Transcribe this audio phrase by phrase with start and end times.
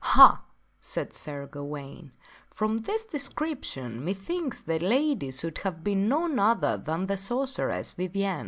[0.15, 0.43] "Ha!"
[0.79, 2.11] said Sir Gawaine,"
[2.55, 8.39] from this description methinks that lady could have been none other than the sorceress Vivien.